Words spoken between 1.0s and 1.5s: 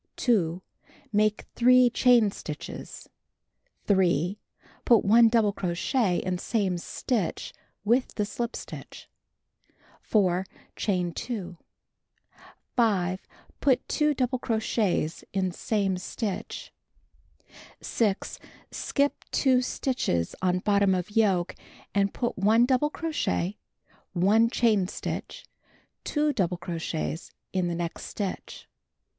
Make